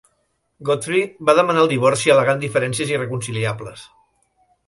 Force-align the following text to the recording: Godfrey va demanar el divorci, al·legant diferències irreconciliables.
Godfrey 0.69 1.03
va 1.29 1.35
demanar 1.39 1.61
el 1.65 1.69
divorci, 1.73 2.11
al·legant 2.15 2.41
diferències 2.45 2.95
irreconciliables. 2.97 3.87